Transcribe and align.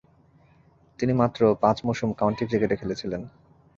তিনি 0.99 1.13
মাত্র 1.13 1.41
পাঁচ 1.63 1.77
মৌসুম 1.85 2.09
কাউন্টি 2.19 2.43
ক্রিকেটে 2.49 2.75
খেলেছিলেন। 2.81 3.21